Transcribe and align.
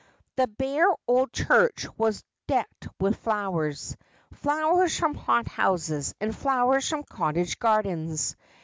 The 0.35 0.47
bare 0.47 0.87
old 1.07 1.31
church 1.31 1.85
was 1.95 2.23
decked 2.47 2.87
with 2.99 3.17
flowers— 3.19 3.95
flowers 4.41 4.97
from 4.97 5.13
hothouses, 5.13 6.15
and 6.19 6.35
flowers 6.35 6.89
from 6.89 7.03
cottage 7.03 7.59
gardens. 7.59 8.35